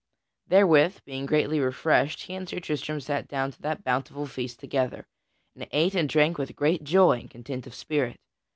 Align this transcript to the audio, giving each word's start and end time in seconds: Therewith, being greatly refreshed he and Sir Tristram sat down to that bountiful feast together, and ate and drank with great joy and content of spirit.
Therewith, 0.47 1.01
being 1.05 1.27
greatly 1.27 1.59
refreshed 1.59 2.23
he 2.23 2.33
and 2.33 2.49
Sir 2.49 2.59
Tristram 2.59 2.99
sat 2.99 3.27
down 3.27 3.51
to 3.51 3.61
that 3.61 3.83
bountiful 3.83 4.25
feast 4.25 4.59
together, 4.59 5.05
and 5.55 5.67
ate 5.71 5.93
and 5.93 6.09
drank 6.09 6.39
with 6.39 6.55
great 6.55 6.83
joy 6.83 7.19
and 7.19 7.29
content 7.29 7.67
of 7.67 7.75
spirit. 7.75 8.19